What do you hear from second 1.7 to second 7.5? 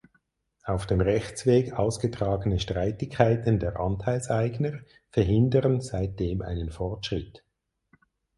ausgetragene Streitigkeiten der Anteilseigner verhindern seitdem einen Fortschritt.